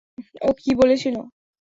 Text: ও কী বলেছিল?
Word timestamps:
ও 0.41 0.49
কী 0.59 0.71
বলেছিল? 0.79 1.15